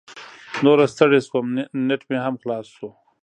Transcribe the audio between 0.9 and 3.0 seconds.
ستړې شوم، نیټ مې هم خلاص شو.